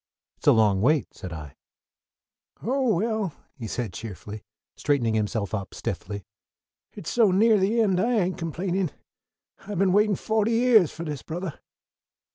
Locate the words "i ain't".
7.99-8.39